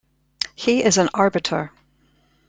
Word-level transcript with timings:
He 0.55 0.83
is 0.83 0.97
an 0.97 1.09
arbiter. 1.13 1.71